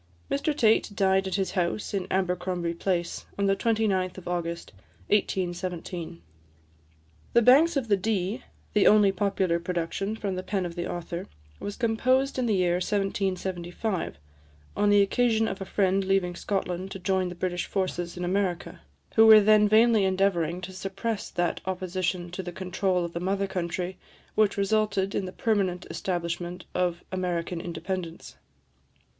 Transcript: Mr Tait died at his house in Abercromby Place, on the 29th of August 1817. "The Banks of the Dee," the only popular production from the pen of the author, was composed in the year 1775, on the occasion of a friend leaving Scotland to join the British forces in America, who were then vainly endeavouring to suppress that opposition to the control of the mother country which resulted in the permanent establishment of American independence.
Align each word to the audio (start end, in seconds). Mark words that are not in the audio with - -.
Mr 0.31 0.57
Tait 0.57 0.89
died 0.95 1.27
at 1.27 1.35
his 1.35 1.51
house 1.51 1.93
in 1.93 2.07
Abercromby 2.09 2.73
Place, 2.73 3.27
on 3.37 3.45
the 3.45 3.55
29th 3.55 4.17
of 4.17 4.27
August 4.27 4.71
1817. 5.09 6.23
"The 7.33 7.41
Banks 7.43 7.77
of 7.77 7.87
the 7.87 7.95
Dee," 7.97 8.41
the 8.73 8.87
only 8.87 9.11
popular 9.11 9.59
production 9.59 10.15
from 10.15 10.33
the 10.33 10.41
pen 10.41 10.65
of 10.65 10.73
the 10.73 10.91
author, 10.91 11.27
was 11.59 11.77
composed 11.77 12.39
in 12.39 12.47
the 12.47 12.55
year 12.55 12.77
1775, 12.77 14.17
on 14.75 14.89
the 14.89 15.03
occasion 15.03 15.47
of 15.47 15.61
a 15.61 15.65
friend 15.65 16.03
leaving 16.05 16.35
Scotland 16.35 16.89
to 16.89 16.97
join 16.97 17.29
the 17.29 17.35
British 17.35 17.67
forces 17.67 18.17
in 18.17 18.25
America, 18.25 18.81
who 19.17 19.27
were 19.27 19.39
then 19.39 19.69
vainly 19.69 20.03
endeavouring 20.03 20.61
to 20.61 20.73
suppress 20.73 21.29
that 21.29 21.61
opposition 21.67 22.31
to 22.31 22.41
the 22.41 22.51
control 22.51 23.05
of 23.05 23.13
the 23.13 23.19
mother 23.19 23.45
country 23.45 23.99
which 24.33 24.57
resulted 24.57 25.13
in 25.13 25.25
the 25.25 25.31
permanent 25.31 25.85
establishment 25.91 26.65
of 26.73 27.03
American 27.11 27.61
independence. 27.61 28.35